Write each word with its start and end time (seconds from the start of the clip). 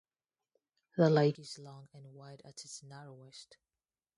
The 0.97 1.11
lake 1.11 1.37
is 1.37 1.59
long 1.59 1.87
and 1.93 2.15
wide 2.15 2.41
at 2.43 2.63
its 2.65 2.81
narrowest. 2.81 3.57